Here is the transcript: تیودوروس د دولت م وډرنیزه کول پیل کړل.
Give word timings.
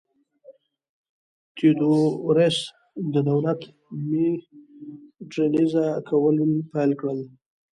تیودوروس 1.55 2.57
د 3.13 3.15
دولت 3.29 3.61
م 4.07 4.09
وډرنیزه 5.27 5.85
کول 6.09 6.35
پیل 6.71 6.91
کړل. 6.99 7.19